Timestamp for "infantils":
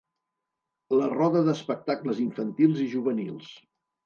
2.25-2.81